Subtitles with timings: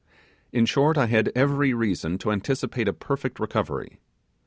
[0.51, 3.99] In short, I had every reason to anticipate a perfect recovery.